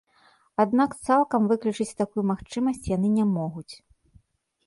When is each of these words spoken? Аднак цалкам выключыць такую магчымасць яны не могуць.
Аднак 0.63 0.93
цалкам 1.07 1.41
выключыць 1.51 1.95
такую 2.01 2.23
магчымасць 2.31 2.89
яны 2.95 3.07
не 3.17 3.25
могуць. 3.37 3.73